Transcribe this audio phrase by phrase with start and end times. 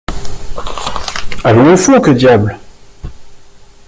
[1.43, 2.57] Allons au fond, que diable!